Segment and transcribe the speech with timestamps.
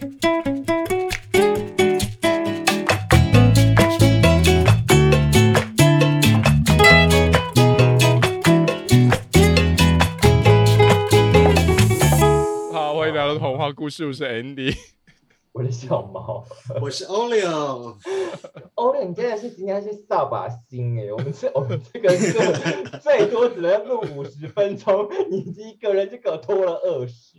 [0.00, 0.06] 好，
[12.94, 14.74] 欢迎来到童话故事，我是 Andy。
[15.52, 16.46] 我的小猫，
[16.80, 17.94] 我是 Olio，
[18.76, 21.12] 欧丽，你真的是今天是扫把星哎！
[21.12, 22.32] 我们这我们这个是
[23.00, 27.36] 最多只能录五十分钟，你一个人就给我拖了二十。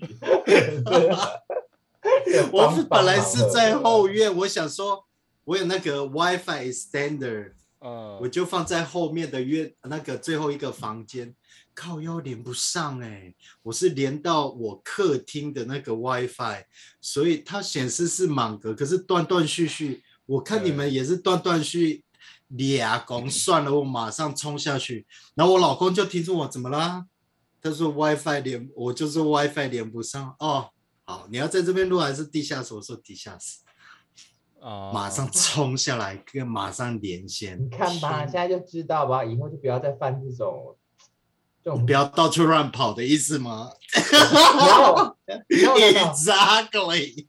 [2.51, 5.05] 我是本来是在后院，我想说，
[5.43, 11.35] 我有那个 WiFi extender，嗯，我就放在后面的院那个最后一个房间，
[11.73, 13.33] 靠腰连不上哎、
[13.63, 16.65] 我是连到我客厅的那个 WiFi，
[16.99, 20.03] 所以它显示是满格，可是断断续续。
[20.25, 22.03] 我看你们也是断断续
[22.47, 25.05] 俩公，算了，我马上冲下去。
[25.35, 27.05] 然后我老公就提出我怎么啦？
[27.61, 30.69] 他说 WiFi 连，我就说 WiFi 连不上哦。
[31.11, 32.73] 好，你要在这边录还是地下室？
[32.73, 33.59] 我说地下室，
[34.61, 37.61] 啊马上冲下来，跟马上连线。
[37.61, 40.77] 你看吧，天现在就知道吧，以后就不要再犯这种
[41.61, 43.71] 这种不要到处乱跑的意思吗
[45.49, 47.27] ？Exactly。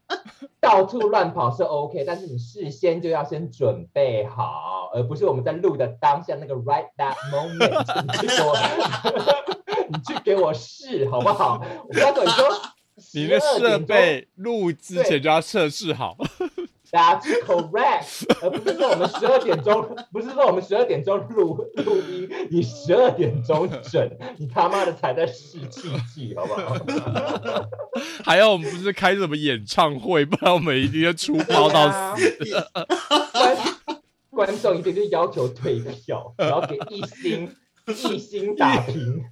[0.61, 8.57] 到处乱跑是 OK，但是你事先就要先准备好，而不是我们在录的当下那个 right that moment，你去给我，
[9.91, 11.61] 你去给我试好不好？
[11.89, 12.49] 我告诉你说，
[13.15, 16.17] 你的设备录之前就要测试好。
[16.93, 21.55] That's correct，而不是说我们十二点钟，不是说我们十二点钟录
[21.87, 26.77] 录音，你十二点钟整，你他妈的才在试气气，好不好？
[28.23, 32.31] 还有我们不是开什么演唱会，不然我们一定要出包到死。
[33.33, 33.57] 观
[34.29, 37.51] 观众一定就要求退票，然后给一星
[37.87, 39.25] 一星打 评。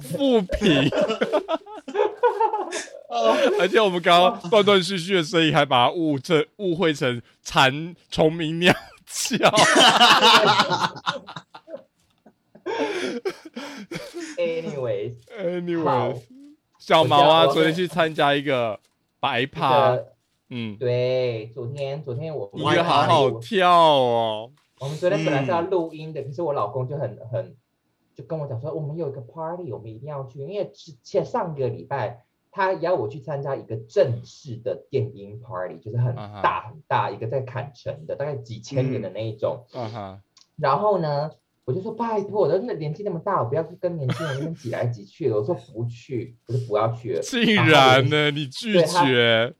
[0.00, 0.90] 负评。
[3.60, 8.74] 而且我们刚刚断断续续的声音，还把它误成误会成蝉虫鸣鸟
[9.06, 9.38] 叫。
[14.36, 16.22] Anyways，Anyway，
[16.78, 18.80] 小毛啊，昨天去参加一个
[19.20, 20.12] 白趴，个
[20.50, 24.50] 嗯，对，昨天昨天我音乐好好跳哦。
[24.80, 27.54] 我们昨天本来是要嗯录音的，可是我老公就很很
[28.14, 39.66] 就跟我讲说，我们有一个 party，我们一定要去，因为之前上个礼拜他邀我去参加一个正式的电音 party，就是很大很大一个在坎城的，大概几千人的那一种。
[40.56, 41.32] 然后呢，
[41.64, 45.36] 我就说拜托，我的那年纪那么大，我不要去跟年轻人那边挤来挤去的。
[45.36, 47.20] 我说不去，我就不要去了。
[47.22, 49.52] 竟然呢，你拒绝，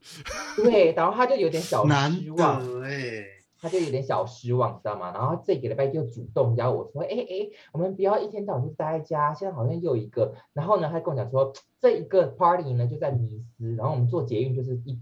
[0.55, 2.81] 对，然后他就有点小失望。
[2.85, 3.25] 哎，
[3.65, 5.11] 他就有点小失望，知道吗？
[5.15, 15.01] 然后这个礼拜就主动邀我说，哎哎，我们不要一天到晚就待在家，现在好像又一个，然后呢，他跟我讲说，这一个 party 呢就在尼斯，然后我们坐捷运就是一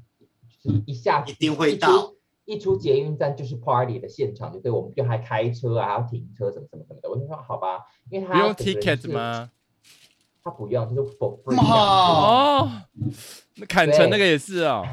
[0.62, 2.12] 就是一下一定会到，
[2.44, 7.10] 一出捷运站就是 party 的现场，就对，我们就还开车啊，还要停车什么什么什么的。
[7.10, 7.80] 我就说好吧，
[8.10, 9.12] 因为他不用 ticket？
[9.12, 9.50] 吗？
[10.44, 12.68] 他不用，就是 for free 好哦，
[13.56, 14.84] 那坎城那个也是哦。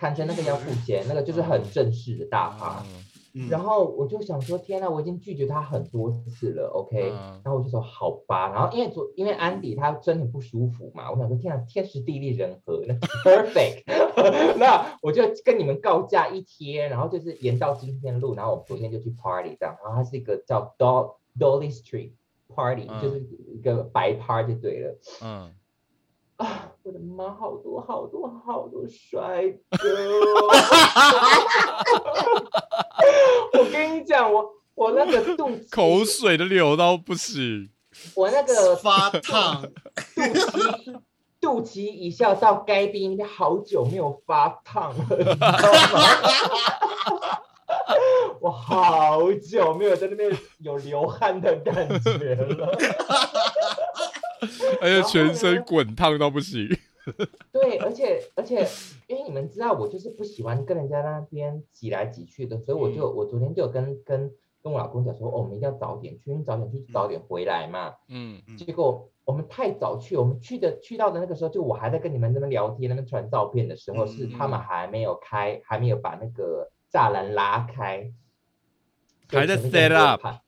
[0.00, 2.82] 看成那个要付钱，那个就是很正式的大趴。
[2.86, 3.48] 嗯嗯。
[3.50, 7.40] 然后我就想说，天呐，我已经拒绝他很多次了，OK，、嗯。
[7.44, 13.82] 然后我就说好吧，然后因为昨因为安迪他真的不舒服嘛，我想说天呐，天时地利人和，那 perfect，
[14.58, 22.12] 那我就跟你们告假一天，然后就是延到今天录，然后我昨天就去 party 这样，然后它是一个叫 Dol Dolly Street
[22.48, 23.02] Party，、嗯。
[23.02, 23.20] 就是
[23.54, 24.98] 一个白趴就对了。
[25.22, 25.52] 嗯，
[26.40, 29.44] 啊，我的妈，好多好多好多帅
[29.78, 29.88] 哥！
[33.60, 37.68] 我跟你讲，我我那个肚脐口水都流到不行。
[38.14, 39.60] 我那个发烫，
[40.14, 41.00] 肚脐
[41.40, 45.58] 肚脐以下到该边，应该好久没有发烫了，你知道吗？
[48.40, 50.30] 我好久没有在那边
[50.60, 52.72] 有流汗的感觉了。
[54.80, 56.68] 而且全身滚烫到不行。
[57.50, 58.66] 对，而且而且，
[59.06, 64.30] 因为你们知道我就是不喜欢跟人家那边挤来挤去的，所以我就、我昨天就跟跟
[64.62, 67.94] 跟我老公讲说，哦，我们一定要早点去，因为早点去早点回来嘛。
[68.08, 78.12] 嗯，结果我们太早去，我们去的去到的那个时候，就我还在跟你们那边聊天、那边传照片的时候，是他们嗯还没有开，还没有把那个栅栏拉开，
[79.28, 80.40] 还在 set up 拍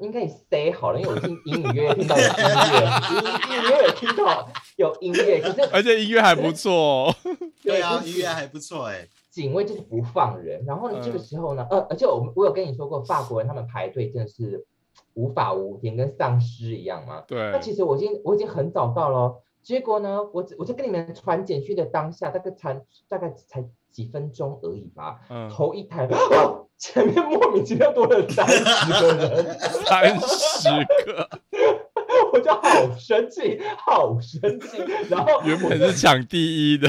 [0.00, 2.32] 应该也 say 好了，因为我已经隐隐约约听到有音
[2.72, 7.14] 乐，隐隐约约有听到有音乐，可是而且音乐还不错哦。
[7.62, 9.08] 对啊，音乐还不错哎。
[9.30, 10.64] 警卫就是不放人。
[10.66, 14.66] 然后呢，这个嗯时候呢，呃，而且我我有跟你说过，法国人他们排队真的是
[15.14, 17.22] 无法无天，跟丧尸一样嘛。
[17.28, 25.20] 对那，其实我已经我已经很早到了哦，结果呢，我只我就跟你们传简讯的当下，大概传大概才几分钟而已吧。
[25.28, 26.18] 嗯，头一抬，啊
[26.80, 28.64] 前面莫名其妙多了三十
[29.02, 30.68] 个人，三十
[31.04, 31.28] 个，
[32.32, 34.78] 我就好生气，好生气。
[35.10, 36.88] 然后原本是抢第一的，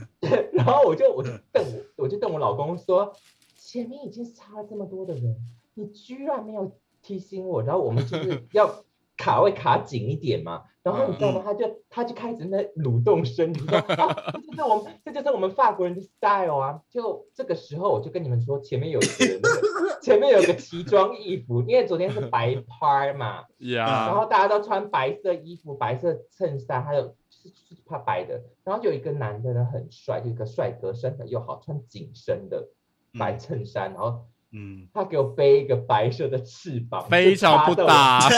[0.52, 1.64] 然后我就我就瞪
[1.96, 3.14] 我，我就瞪我老公说，
[3.56, 5.34] 前面已经差了这么多的人，
[5.72, 8.84] 你居然没有提醒我，然后我们就是要
[9.20, 10.62] 卡位卡紧一点嘛。
[10.82, 11.42] 然后你知道吗？
[11.44, 16.80] 他就他就开始那蠕动身体， 这就是我们这就是我们法国人的 style 啊。
[16.88, 28.42] 就这个时候，我就跟你们说，前面有一个那个 前面有个奇装异服，因为昨天是白拍嘛，然呀，后大家都穿白色衣服、白色衬衫，还有就是就是怕白的。
[28.64, 32.70] 然后有一个男的呢，很帅，就一个帅哥，身材又好，穿紧身的
[33.18, 38.20] 白衬衫，然后嗯，他给我背一个白色的翅膀，非常不搭。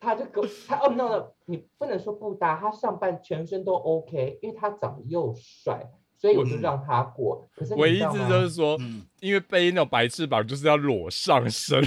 [0.00, 5.82] 他就给我他哦 no no，你不能说不搭，他上半全身都 OK，因为他长得又帅，
[6.18, 7.48] 所以我就嗯让他过。
[7.56, 11.82] 可是我一直就是说，嗯，因为背那种白翅膀就是要裸上身，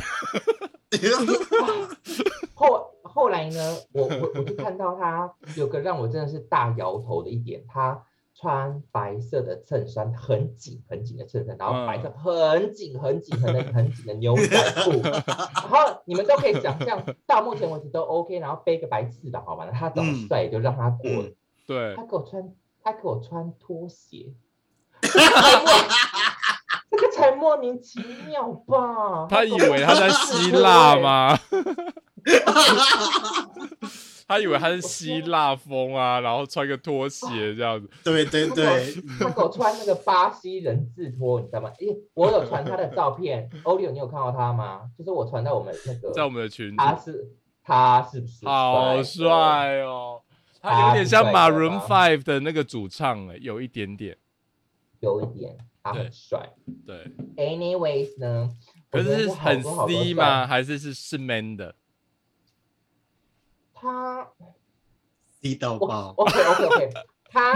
[2.56, 8.04] 后后来呢，我我我就看到他有个让我真的是大摇头的一点，他
[8.40, 21.24] 穿白色的衬衫，很紧很紧的衬衫，然后白色很紧很紧很很紧的牛仔裤，然后你们都可以想象，到目前为止都 OK，然后背个白翅膀，好吧，他长得嗯帅也就让他过了。
[21.24, 21.36] 嗯
[21.66, 24.32] 对他，给我穿，他给我穿拖鞋，
[25.02, 25.10] 这
[26.98, 29.28] 个才莫名其妙吧？
[29.30, 30.96] 他以为他在 希腊？
[30.98, 31.38] 吗？
[34.28, 41.72] 他以为他是希腊风啊，然后穿个拖鞋这样子，对对对，他给我穿那个巴西人字拖，你知道吗？
[41.80, 44.82] 因为我有传他的照片，欧利欧，你有看到他吗？
[44.98, 47.32] 就是我传到我们那个，在我们的群，他是
[47.64, 49.04] 他是不是好的？
[49.04, 50.22] 帅哦，
[50.62, 54.18] 他有他点像 Maroon 吧 Five 的那个主唱哎，有一点点，
[55.00, 56.50] 有一点，他很帅。
[56.86, 58.50] 对，Anyways 呢？
[58.92, 60.48] 可我觉得是很 C 帅吗？？
[60.48, 61.74] 还是是是 man 的？
[63.80, 64.28] 他
[65.40, 66.90] 低到爆，OK OK OK，
[67.30, 67.54] 他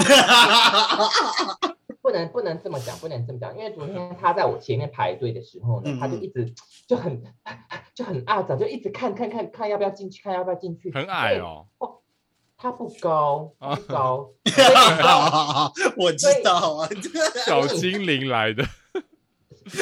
[2.02, 6.54] 不能不能这么讲，不能这么讲，因为昨天他在我前面排队的时候呢，嗯他就一直
[6.88, 7.22] 就很
[7.94, 10.92] 就很啊，早，就一直看看看看要不要进去，看要不要进去。
[10.94, 11.68] 很矮哦，
[12.58, 14.30] 他不高，不高
[15.98, 16.90] 我知道啊，
[17.46, 18.64] 小精灵来的，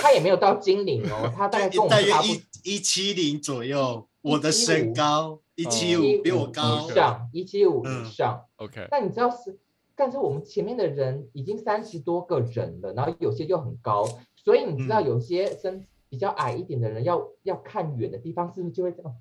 [0.01, 1.89] 他也没有到精灵哦，他大概跟我
[2.24, 6.88] 一一七零左右，我的身高一七哦五比我高。
[6.89, 8.45] 以，上，一七五以嗯上。
[8.57, 9.57] OK，那你知道是，
[9.95, 15.06] 但是我们前面的人已经三十多个人了，然后有些又很高，所以你知道嗯。
[15.06, 19.13] 有些身比较矮一点的人要要看远的地方，是不是就会这样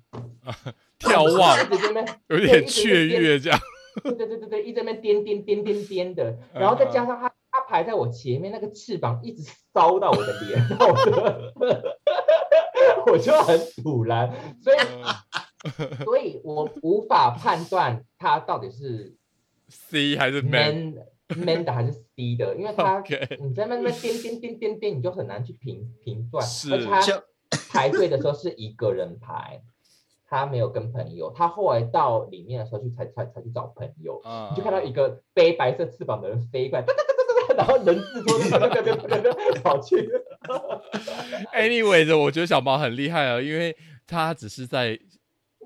[0.99, 3.59] 眺望一直在那边有点雀跃这样，
[4.03, 9.43] 对对对对对，一直在那边颠颠颠颠颠的，嗯然后再加上他他排在我前面，那个翅膀一直
[9.73, 11.11] 烧到我的脸， 然后我就
[13.13, 14.29] 我就很堵然，
[14.61, 15.03] 所以嗯
[16.05, 19.15] 所以我无法判断他到底是
[19.67, 20.95] C 还是 man？man
[21.45, 23.03] man 的还是 C 的，因为他
[23.39, 27.23] 你在那边颠颠颠颠颠，你就很难去评评断，是而且他
[27.71, 29.61] 排队的时候是一个人排。
[30.31, 37.15] 他没有跟朋友，他后来到里面的时候去才才才去找朋友，啊你就看到一个背白色翅膀的人飞过来，哒哒哒
[37.47, 40.07] 哒哒，然后人字拖哒哒哒哒哒哒跑去。
[41.51, 43.75] Anyways，我觉得小毛很厉害啊，因为
[44.05, 44.99] 他只是在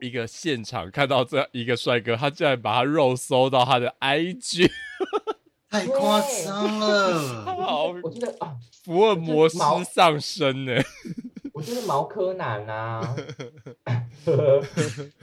[0.01, 4.69] 一个现场看到这一个帅哥，他竟然把他肉搜到他的 IG，
[5.69, 10.73] 太夸张了， 好我觉得啊，福尔摩斯上身呢。
[11.53, 13.15] 我觉得毛柯南啊。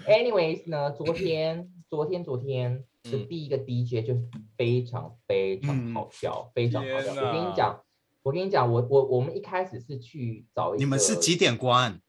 [0.07, 4.23] Anyways 呢，昨天昨天昨天的嗯第一个 DJ 就是
[4.57, 7.13] 非常非常好笑，非常好笑。
[7.15, 7.81] 我跟你讲，
[8.23, 12.01] 我跟你讲，我我我们一开始是去找一个你们是几点关？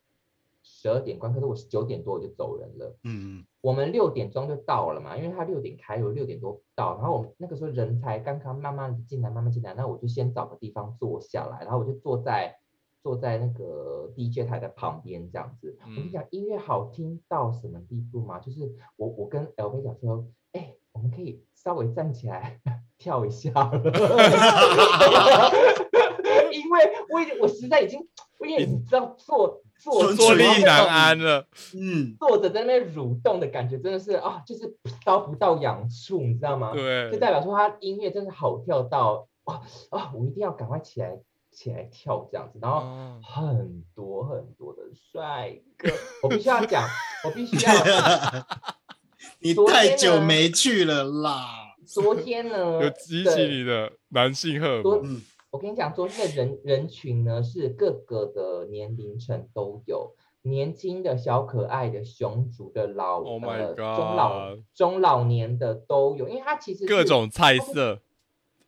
[0.82, 2.98] 十二点关，可是我是九点多我就走人了。
[3.04, 12.58] 嗯，我们六点钟就到了嘛，因为他六点开，我六点多到，然后我们那个时候人才刚刚慢慢地进来，慢慢进来，那我就先找个地方坐下来，然后我就坐在
[13.04, 15.78] 坐在那个 DJ 台的旁边这样子。
[15.82, 18.40] 我跟你嗯讲，音乐好听到什么地步嘛？
[18.40, 22.60] 就是我我跟 LV 讲说，哎、我们可以稍微站起来
[22.98, 23.82] 跳一下了，
[26.52, 26.80] 因为
[27.14, 28.00] 我已经我实在已经，
[28.42, 36.72] 因为你知道坐坐纯坐立难安了，嗯，坐着在那边蠕动的感觉，真的是啊，就是搔不到痒处，你知道吗？
[36.74, 41.18] 对就，代表说他音乐真的好跳到啊啊，我一定要赶快起来
[41.52, 45.90] 起来跳这样子，然后哦很多很多的帅哥，
[46.22, 46.88] 我必须要讲，
[47.26, 47.74] 我必须要
[49.42, 51.58] 你太久没去了啦。
[51.84, 55.22] 昨天呢，有激起你的男性荷尔昨蒙。
[55.51, 68.01] 嗯，我跟你讲，昨天的人人群呢是各个的年龄层都有，年轻的小可爱的熊族的老 Oh my 呃中老中老年的都有，因为它其实各种菜色，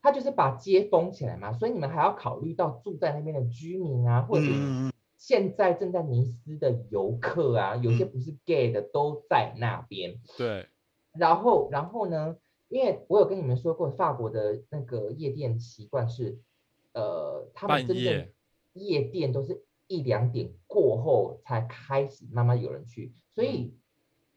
[0.01, 4.45] 它就是把街封起来嘛，所以你们还要考虑到住在那边的居民啊，或者
[5.17, 10.19] 现在正在尼斯的游客啊，有些嗯不是 gay 的都在那边。
[10.37, 10.67] 对，
[11.17, 12.35] 然后，然后呢？
[12.69, 16.39] 因为我有跟你们说过，法国的那个夜店习惯是，
[16.93, 18.33] 呃，他们真正夜
[18.73, 23.75] 夜店都是一两点过后才开始慢慢有人去，所以，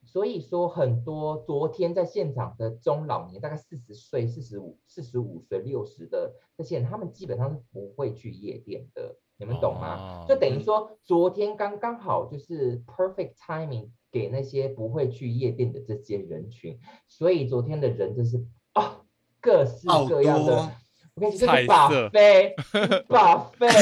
[0.02, 10.24] 所以说很多昨天在现场的中老年，大概四十岁、四十五、四十五岁、六十的这些人，他们基本上是不会去夜店的，你们懂吗？
[10.24, 19.04] 哦就等于嗯说，昨天刚刚好就是 perfect timing 给那些不会去夜店的这些人群，所以昨天的人就是啊，
[19.40, 20.70] 各式各样的多。
[21.16, 22.08] 我跟你说，把色。
[22.10, 22.54] 飞，
[23.08, 23.66] 把飞，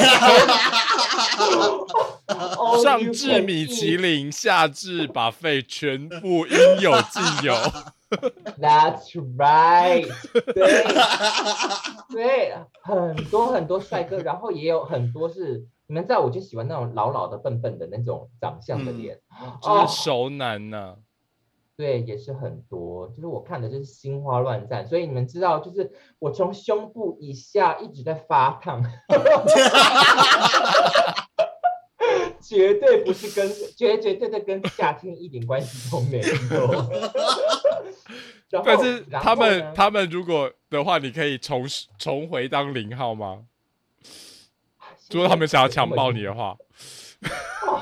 [2.82, 7.52] 上至米其林，下至把费，全部应有尽有。
[8.60, 10.06] That's right，
[10.52, 10.84] 对。
[12.12, 20.94] 对，很多很多帅哥，然后也有很多是你们知道，我就喜欢那种老老的、笨笨的那种长相的嗯脸，哦就是熟男呐、
[21.76, 28.82] 对，也是很多，就是我看的就是心花乱颤，所以你们知道，就是我从胸部以下一直在发烫，
[32.40, 36.24] 绝对不是跟绝绝对对跟夏天一点关系都没有。
[38.64, 41.64] 但是他们呢他们如果的话，你可以重
[41.98, 43.46] 重回当零号吗？
[45.10, 46.56] 如果他们想要强暴你的话，
[47.66, 47.80] 我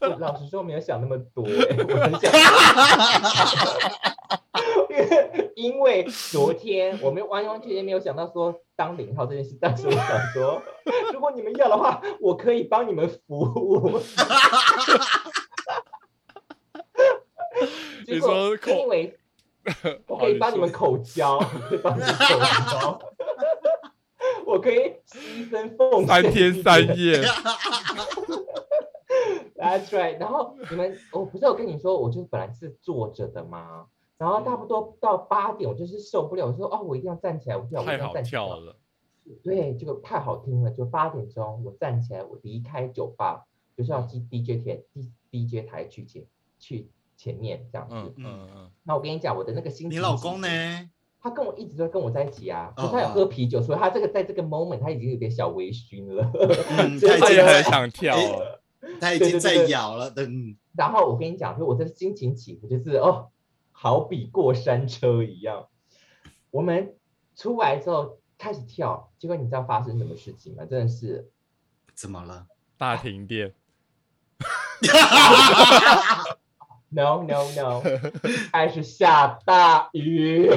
[0.18, 2.32] 老实说，没有想那么多、欸，我很想，
[4.88, 10.62] 因 为因为昨天我们完完全全没有想到说当零号这件事，但是我想说，
[11.12, 14.00] 如果你们要的话，我可以帮你们服务。
[18.06, 19.14] 你结果说口因为
[20.06, 22.38] 我可以帮你们口交，我可以帮你们口
[22.70, 22.98] 交，
[24.46, 27.22] 我可以牺牲奉献三天三夜，
[29.70, 30.18] That's right。
[30.18, 33.86] 然后你们，我不是有跟你说，我就是本来是坐着的吗？
[34.18, 38.42] 然后差不多到八点，我就是受不了，我说哦，我一定要站起来，我跳，我一太好定要站起来。
[38.42, 38.76] 跳了。
[39.42, 40.70] 对，这个太好听了。
[40.72, 43.46] 就八点钟，我站起来，我离开酒吧，
[43.76, 46.24] 就是要去 DJ 台 D DJ 台去前
[46.58, 47.94] 去前面这样子。
[47.94, 50.48] 嗯嗯嗯，那我跟你讲，我的那个心情，你老公呢？？
[51.22, 56.30] 他跟我一直都跟我在一起啊，可是哦他有哦喝啤酒，所以他这个在这个 moment 他已经有点小微醺了。
[56.78, 58.59] 嗯， 所以他已经在，很想跳了。
[59.00, 60.12] 他已经在咬了。
[60.16, 63.30] 嗯，然后我跟你讲，就我的心情起伏就是哦，
[63.72, 65.68] 好比过山车一样。
[66.50, 66.94] 我们
[67.36, 70.64] 出来之后开始跳，结果你知道发生什么事情吗？
[70.64, 71.30] 真的是
[71.94, 72.46] 怎么了？
[72.78, 73.54] 大停电，
[76.90, 77.82] no no no，
[78.52, 80.50] 开始下大雨。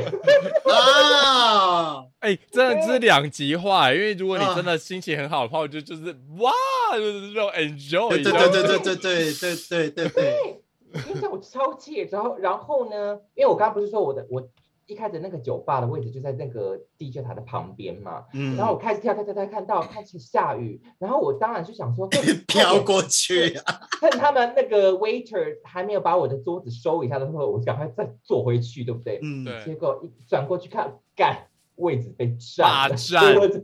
[0.66, 2.06] 啊！
[2.20, 6.52] 哎、真的是两极化、因为如果你啊真的心情很好的话，我就就是哇，
[6.94, 10.62] 就是这种 enjoy，对对对对对对对对对对对，对，
[10.94, 12.08] 我跟你讲，我超气。
[12.10, 14.42] 然后然后呢，因为我刚刚不是说我的我
[14.86, 22.08] 一开始那个酒吧的位置就在那个 DJ 台的旁边嘛，嗯，然后我开始跳跳跳跳，看到开始下雨，然后我当然就想说
[22.48, 23.82] 飘过去啊！
[24.02, 29.20] 趁他们那个 waiter 还没有把我的桌子收一下的时候，我赶快再坐回去，对不对？
[29.24, 33.60] 嗯，对结果一转过去看，干位置被霸占了，占所以我只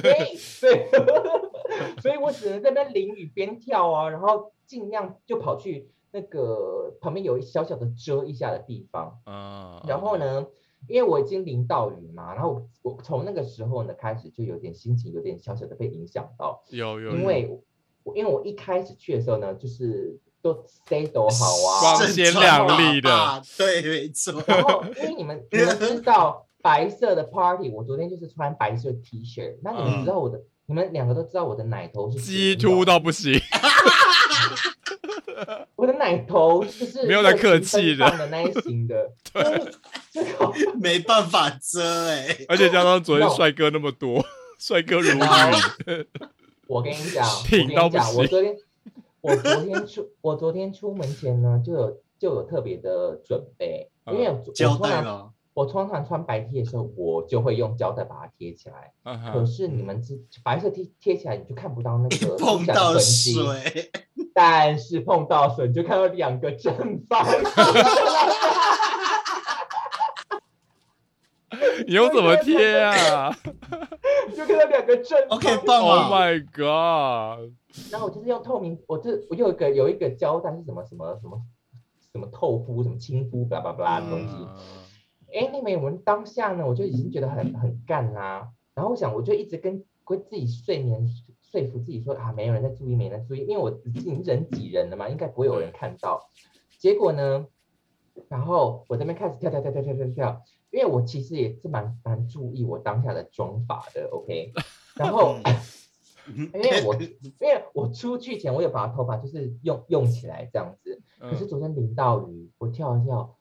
[0.00, 0.88] 对对，
[2.00, 10.46] 所以我只能在那边淋雨边跳啊，然后尽量就跑去那个旁边有一小小的遮一下的地方，嗯，然后呢，
[10.88, 17.58] 因为我已经淋到雨嘛，然后我从那个时候呢开始就有点心情有点小小的被影响到，有有，因为
[18.02, 24.42] 我因为我一开始去的时候呢，就是都 stay 都好啊，光鲜亮丽的啊，对，没错。
[24.46, 33.32] 然后因为你们 你们知道白色的 party，我昨天就是穿白色 T 恤，那你们知道我的，你们两个都知道我的奶头是突到不行，
[35.76, 39.72] 我的奶头就是没有在客气的热情奔放的那一型的， 对，
[40.12, 44.24] 这个没办法遮哎、而且加上昨天帅哥那么多，
[44.58, 45.18] 帅哥如云，
[46.66, 48.56] 我跟你讲，我跟挺到不你讲，我昨天
[49.20, 58.92] 我昨天出我昨天出门前呢，就有就有特别的准备，因为我我胶通常带了，我通常穿白 T 的时候，我就会用胶带把它贴起来。
[59.32, 63.34] 可是你们知白色贴贴起来，你就看不到那个 的到痕迹。
[63.34, 63.90] 水，
[64.34, 66.74] 但是碰到水你就看到两个正
[67.08, 67.42] 方形，
[71.86, 73.36] 你用怎么贴啊
[74.30, 75.60] 你就看到两个正方，OK 形。
[75.66, 77.52] 棒？Oh 啊！my god！
[77.90, 81.42] 然后我就是用透明，我这我有一个有一个胶带是什么什么什么
[82.12, 84.34] 什么透肤什么亲肤巴拉巴拉的东西。
[84.34, 84.48] 嗯
[85.32, 91.06] 哎，那没我们当下呢，我就已经觉得很很干啦、然后我想，我就一直跟跟自己睡眠
[91.42, 96.28] 说服自己说啊，没有人在注意，没人在注意，因为我已经人挤人了嘛，应该不会有人看到。
[96.78, 97.46] 结果呢，
[98.28, 104.52] 然后我这边开始跳跳跳跳跳跳跳，因为我其实也是蛮蛮注意我当下的妆法的，OK。
[104.96, 105.36] 然后
[106.26, 113.34] 因为我因为我出去前我有把头发就是用用起来这样子，可是嗯昨天淋到雨，我跳一跳，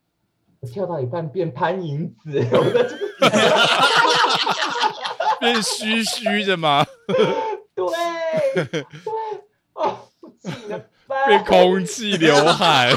[0.62, 3.08] 我跳到一半变潘迎紫，我在这个
[5.40, 6.86] 变虚虚的吗？
[7.74, 7.88] 对
[8.66, 8.86] 对
[9.74, 12.94] 哦，我气了翻， 变空气刘海，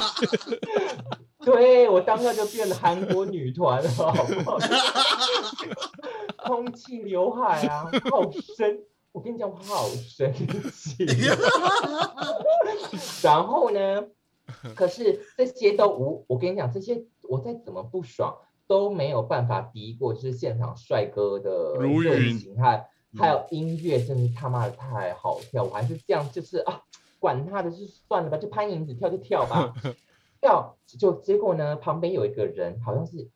[1.41, 4.59] 对我当下就变了韩国女团了，好不好？
[6.45, 8.81] 空气刘海啊，好深，
[9.13, 10.31] 我跟你讲，我好生
[10.71, 11.07] 气。
[13.23, 14.05] 然后呢，
[14.75, 26.83] 可是这些都无，我跟你讲，这些我再怎么不爽都没有办法敌过，就是现场帅哥的热如云情还还有音乐，真是他妈的太好跳，我还是这样，就是啊，
[27.19, 29.75] 管他的，就算了吧，就潘迎紫跳就跳吧，
[30.41, 33.31] 跳就结果呢，旁边有一个人好像是。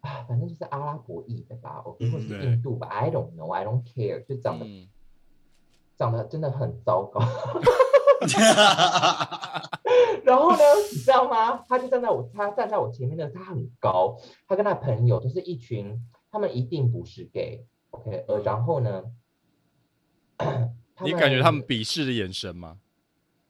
[0.00, 4.88] 啊，反正就是阿拉伯裔的吧，或嗯或是印度吧，I don't know，I don't care，就长得、嗯
[5.96, 7.20] 长得真的很糟糕。
[10.24, 10.58] 然后呢，
[10.92, 11.64] 你知道吗？
[11.68, 15.98] 他就站在我，他站在我前面的，他很高，他跟他朋友都是一群，
[16.30, 19.04] 他们一定不是 gay，OK，、呃，然后呢，
[21.04, 22.78] 你感觉他们鄙视的眼神吗？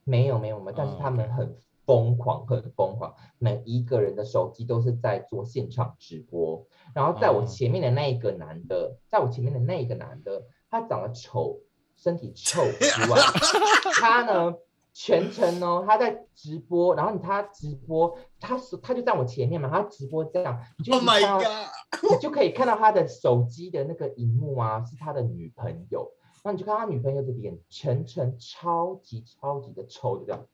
[0.04, 6.66] 没有没有没有，但是哦他们很疯狂，很疯狂，每一个人的手机都是在做现场直播。
[6.94, 11.60] 然后在我哦前面的那一个男的，在我前面的那一个男的，他长得丑，
[11.96, 13.18] 身体臭之外，
[14.00, 14.54] 他呢
[15.00, 22.10] 全程哦他在直播，然后他直播，他是他就在我前面嘛，他直播这样，你就 Oh my 看到 god！
[22.10, 26.10] 你就可以看到他的手机的那个荧幕啊，是他的女朋友。
[26.42, 30.44] 然后你就看他女朋友的脸，全程超级超级的臭，就这样。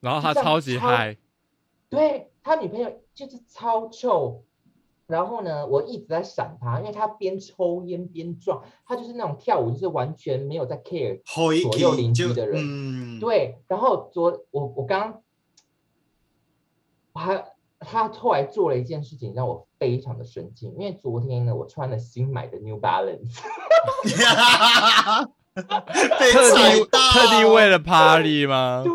[0.00, 1.16] 然后他超级嗨，
[1.88, 4.44] 对他女朋友就是超臭。
[5.06, 11.20] 然后呢，我一直在闪他，因为他边抽烟边撞，他就是那种跳舞，就是完全没有在 care
[11.62, 12.62] 左右邻居的人。
[12.64, 15.22] 嗯，对，然后昨我我刚刚，
[17.12, 17.44] 我还
[17.78, 23.40] 他后来做了一件事情让我非常的生气，因为昨天呢，我穿了新买的 New Balance，
[26.18, 28.92] 被特踩地到，特地为了 party 吗对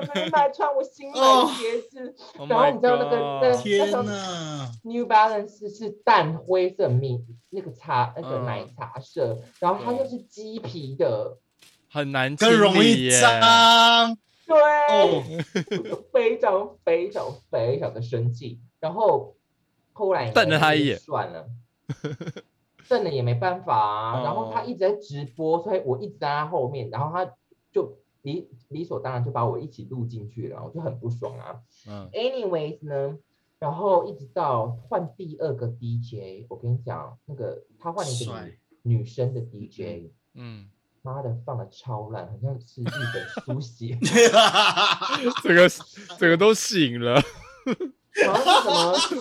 [0.00, 8.46] 我昨天买穿我新买哦的鞋子，？Oh 然后你知道那个那那时候哪！New Balance 是淡灰色米那个茶那个嗯。
[8.46, 11.36] 奶茶色，然后它又是鸡皮的，
[11.90, 12.82] 很难清更容。
[12.82, 14.16] 易脏。
[14.46, 14.56] 对，
[16.12, 19.36] 非常非常非常的生气，然后
[19.92, 20.98] 后来瞪了他一眼。
[20.98, 21.46] 算了，
[22.88, 24.22] 瞪了也没办法啊。
[24.24, 27.32] 然后他哦一直在直播，所以我一直在他后面，然后他
[27.70, 31.60] 就理理所当然就把我一起录进去了，我就很不爽啊。
[31.88, 33.18] 嗯，Anyways 呢，
[33.58, 38.32] 然后一直到换第二个 DJ，我跟你讲，那个他换了一个
[38.82, 40.68] 女女生的 DJ，嗯，
[41.02, 43.98] 妈的放的超烂，好像是日本书写。
[45.42, 45.68] 这个
[46.18, 47.20] 这个都醒了。
[48.26, 49.20] 好像是什么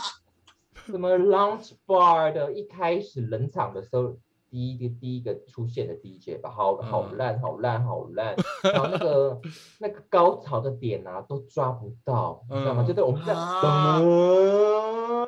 [0.87, 4.17] 什么 Lounge Bar 的，一开始冷场的时候，
[4.49, 9.41] 第一个第一个出现的 DJ 吧，好好嗯烂，好烂，好烂， 然后那个
[9.79, 12.83] 那个高潮的点啊都抓不到，你知道吗？
[12.83, 13.99] 嗯就是我们这样，啊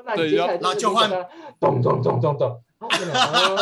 [0.05, 1.09] 那接下来然后就换
[1.59, 3.55] 咚咚咚咚咚，然后真的，呃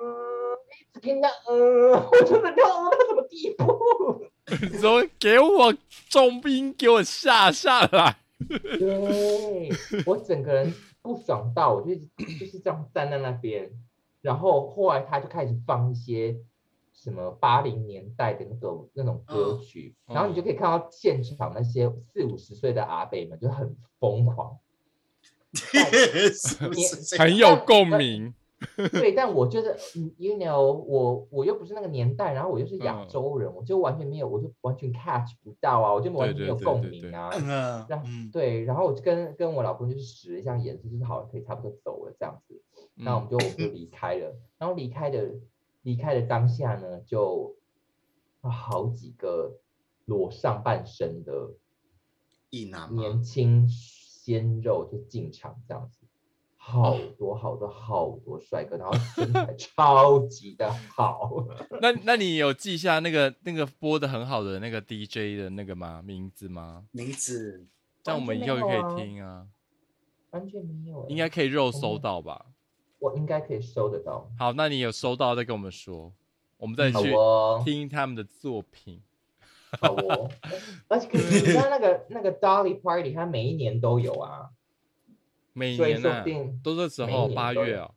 [0.00, 4.26] 呃一直听到，呃，我真的要呃到什么地步？
[4.62, 5.74] 你说给我
[6.08, 8.16] 重兵，给我下下来。
[8.78, 9.70] 对
[10.04, 13.70] 我整个人不爽到，我就一直就是这样站在那边，
[14.26, 16.36] 然后后来他就开始放一些
[16.92, 24.58] 什么八零年代的那个那种歌曲，然后你就可以看到现场那些四五十岁的阿伯们就很疯狂，
[27.16, 28.34] 很有共鸣。
[28.90, 37.30] 对，但我就是嗯，you know，我我又不是那个年代，然后我又是亚嗯洲人，我就完全没有，我就完全 catch 不到啊，我就完全没有共对对对鸣啊。
[37.86, 42.60] 然后嗯，对，然后我就跟跟我老公就是使了一下眼色，就是好了，可以差不多走了这样子。
[42.96, 45.34] 那我们嗯就我们就离开了，然后离开的
[45.82, 47.54] 离开的当下呢，就
[48.40, 49.60] 好几个
[50.06, 51.54] 裸上半身的
[52.50, 56.06] 一男，年轻鲜肉就进场这样子，
[56.56, 61.46] 好多好多好多帅哥，然后身材 超级的好。
[61.82, 66.02] 那那你有记下那个那个播的很好的那个 DJ 的那个吗？
[66.02, 66.86] 名字吗？
[66.92, 67.66] 名字
[68.02, 69.46] 这样我们以后也可以听啊，
[70.30, 72.46] 完全没有欸，应该可以肉搜到吧？
[72.98, 74.30] 我应该可以收得到。
[74.38, 76.12] 好，那你有收到再跟我们说，
[76.56, 79.02] 我们再好去哦，听他们的作品。
[79.80, 80.30] 好哦。
[80.88, 84.50] 而且可是你知道那个那个 Dolly Party，它每一年都有啊，
[85.52, 87.90] 每所以年呢、说不定都是时候八月啊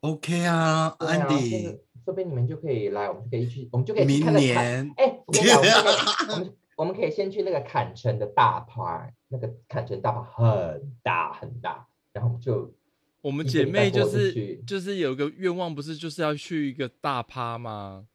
[0.00, 4.32] ，OK 啊，，Andy，是说不定你们就可以来，我们就可以去，我们就可以明。
[4.34, 5.70] 年哎，我们就可以
[6.32, 12.72] 我们我们可以先去那个坎城的大趴，那个坎城大趴很大很大，然后我们就
[13.20, 18.06] 我们姐妹就是就是有个愿望，不是就是要去一个大趴吗？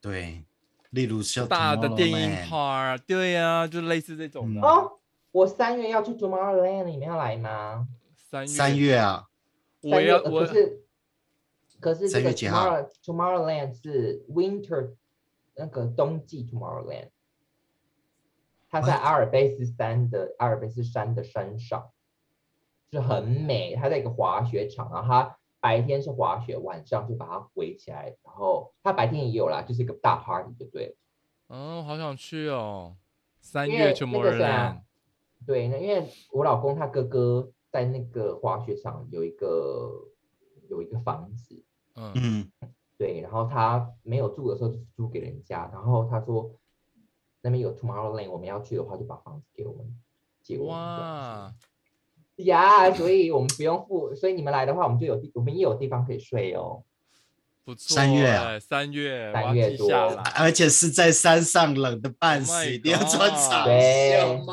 [0.00, 0.44] 对，
[0.90, 4.74] 例如像大的电音趴，对呀、就类似这种的嗯啊。
[4.76, 4.92] 哦，
[5.32, 7.88] 我三月要去 Tomorrowland，你们要来吗？
[8.16, 9.28] 三月三月啊，
[9.80, 10.82] 我三月呃要我可是
[11.80, 14.94] 可是这个三月几号 Tomorrow Tomorrowland 是 Winter
[15.56, 17.08] 那个冬季 Tomorrowland，
[18.70, 21.90] 它在阿尔卑斯山的阿尔卑斯山的山上，
[22.92, 23.74] 就是很美。
[23.74, 30.94] 它在一个滑雪场，然后它白天是滑雪，晚上就把它围起来，然后它白天也有啦，就是一个大 party 就对了。
[31.48, 32.96] 哦，好想去哦。
[33.40, 34.82] 三月为那个谁 Tomorrowland，啊
[35.44, 39.90] 对，那因为我老公他哥哥在那个滑雪场有一个
[40.70, 41.64] 有一个房子，
[41.96, 42.52] 嗯，嗯，
[42.96, 46.54] 对，然后他没有住的时候就租给人家，然后他说
[47.40, 50.00] 那边有 Tomorrowland，我们要去的话就把房子给我们
[50.40, 51.52] 借我们哇，
[52.36, 56.82] 子呀所以我们不用付，所以你们来的话，我们就有地，我们也有地方可以睡哦。
[57.64, 57.94] 不错欸。
[57.94, 59.88] 三月啊三月，三月多。
[60.34, 64.44] 而且是在山上冷的半 Oh 死定要穿长对袖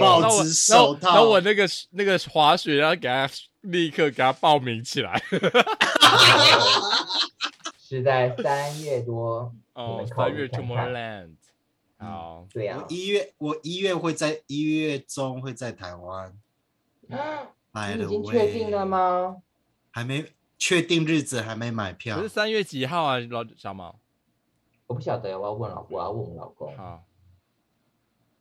[0.00, 3.30] 帽子手套然后我那个那个滑雪要给他
[3.60, 5.22] 立刻给他报名起来。
[7.78, 11.26] 是在三月多，哦，三月 Tomorrowland。
[11.26, 11.36] 嗯
[12.02, 16.32] 好，对呀、我一月我一月会在一月中会在台湾。
[17.98, 19.36] 已经确定了吗？
[19.90, 20.24] 还没
[20.56, 22.28] 确定日子，还没买可票是。
[22.28, 23.98] 三月几号啊，老小毛？
[24.86, 26.76] 我不晓得，我要问老，我要问我老公。
[26.76, 27.04] 好，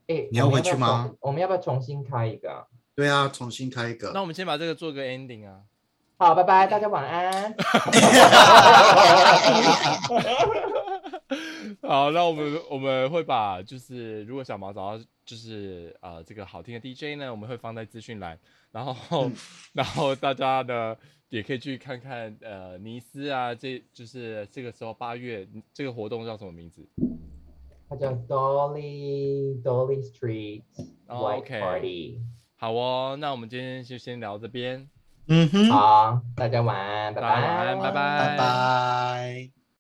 [0.08, 1.18] 哎，你要回去吗重？
[1.22, 2.66] 我们要不要重新开一个啊？
[2.96, 4.12] 对啊，重新开一个。
[4.14, 5.62] 那我们先把这个做个 ending 啊。
[6.18, 7.56] 好，拜拜，大家晚安。
[11.82, 18.38] 好，那我们我们会把就是如果小毛找到就是呃这个好听的 DJ 呢，我们会放在资讯栏，
[18.72, 19.34] 然后、嗯
[19.74, 20.96] 然后大家呢
[21.30, 26.88] 也可以去看看呃尼斯啊，这就是这个时候八月这个活动叫什么名字？
[27.90, 30.62] 它叫 Dolly Dolly Street
[31.08, 32.20] 哦 White OK Party。
[32.56, 34.88] 好哦，那我们今天就先聊这边，
[35.28, 39.59] 嗯哼，好，大家晚安，拜大家晚安拜拜拜拜。